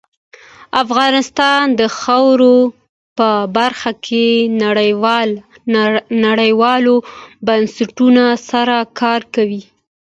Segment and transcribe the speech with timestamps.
[0.83, 2.57] افغانستان د خاوره
[3.17, 4.25] په برخه کې
[6.25, 6.95] نړیوالو
[7.47, 9.63] بنسټونو سره کار کوي.